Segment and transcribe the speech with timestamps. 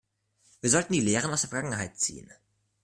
[0.61, 2.31] Wir sollten die Lehren aus der Vergangenheit ziehen.